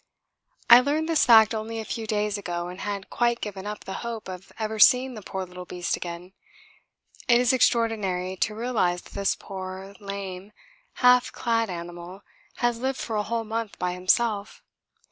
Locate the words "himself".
13.93-14.63